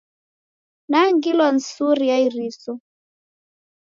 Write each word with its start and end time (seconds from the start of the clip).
Nangilwa 0.89 1.47
ni 1.53 1.61
suri 1.69 2.05
ya 2.11 2.17
iriso. 2.25 2.73